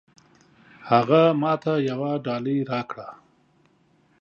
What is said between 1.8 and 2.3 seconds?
يوه